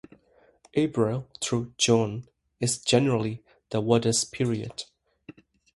[0.73, 2.27] April through June
[2.59, 4.85] is generally the wettest period.